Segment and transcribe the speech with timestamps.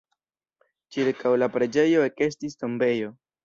[0.95, 3.17] Ĉirkaŭ la preĝejo ekestis tombejo.